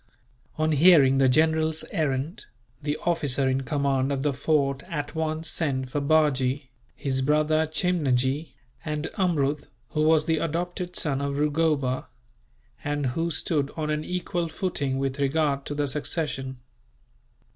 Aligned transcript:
On 0.57 0.71
hearing 0.71 1.19
the 1.19 1.29
general's 1.29 1.85
errand, 1.91 2.47
the 2.81 2.97
officer 3.05 3.47
in 3.47 3.61
command 3.61 4.11
of 4.11 4.23
the 4.23 4.33
fort 4.33 4.81
at 4.89 5.13
once 5.13 5.47
sent 5.47 5.91
for 5.91 6.01
Bajee, 6.01 6.71
his 6.95 7.21
brother 7.21 7.67
Chimnajee, 7.67 8.55
and 8.83 9.07
Amrud 9.19 9.67
who 9.89 10.01
was 10.01 10.25
the 10.25 10.39
adopted 10.39 10.95
son 10.95 11.21
of 11.21 11.37
Rugoba, 11.37 12.07
and 12.83 13.05
who 13.13 13.29
stood 13.29 13.69
on 13.77 13.91
an 13.91 14.03
equal 14.03 14.47
footing 14.47 14.97
with 14.97 15.19
regard 15.19 15.67
to 15.67 15.75
the 15.75 15.87
succession. 15.87 16.57